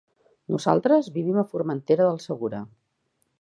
[0.53, 2.63] Nosaltres vivim a Formentera del Segura.